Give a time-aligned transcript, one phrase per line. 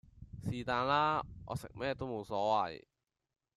[0.49, 1.23] 是但啦！
[1.45, 2.83] 我食咩都無所謂